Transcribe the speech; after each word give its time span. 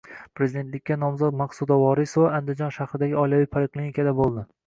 Prezidentlikka 0.37 0.95
nomzod 1.01 1.35
Maqsuda 1.41 1.77
Vorisova 1.83 2.31
Andijon 2.39 2.73
shahridagi 2.79 3.21
oilaviy 3.25 3.51
poliklinikada 3.57 4.15
bo‘ldi 4.23 4.47